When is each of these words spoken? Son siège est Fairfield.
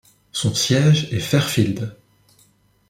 Son 0.31 0.55
siège 0.55 1.13
est 1.13 1.19
Fairfield. 1.19 1.95